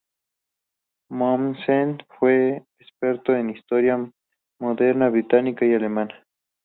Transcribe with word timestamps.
Mommsen 1.11 1.99
fue 2.17 2.65
experto 2.79 3.35
en 3.35 3.51
historia 3.51 4.11
moderna 4.59 5.09
británica 5.09 5.63
y 5.63 5.75
alemana. 5.75 6.25